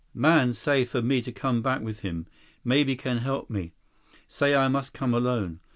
"Man 0.15 0.55
say 0.55 0.83
for 0.83 0.99
me 1.03 1.21
to 1.21 1.31
come 1.31 1.61
back 1.61 1.83
with 1.83 1.99
him. 1.99 2.25
Maybe 2.63 2.95
can 2.95 3.19
help 3.19 3.51
me. 3.51 3.75
Say 4.27 4.55
I 4.55 4.67
must 4.67 4.95
come 4.95 5.13
alone. 5.13 5.59